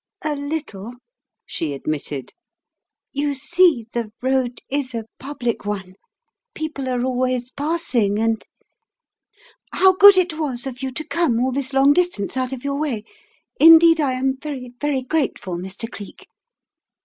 [0.23, 0.93] "A little,"
[1.45, 2.33] she admitted.
[3.11, 5.93] "You see, the road is a public one.
[6.55, 8.43] People are always passing, and
[9.73, 12.79] How good it was of you to come all this long distance out of your
[12.79, 13.03] way.
[13.59, 15.87] Indeed, I am very, very grateful, Mr.
[15.87, 16.25] Cleek."